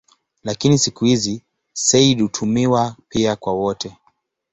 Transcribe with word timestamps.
Lakini 0.43 0.77
siku 0.79 1.05
hizi 1.05 1.43
"sayyid" 1.73 2.21
hutumiwa 2.21 2.95
pia 3.09 3.35
kwa 3.35 3.53
wote. 3.53 3.93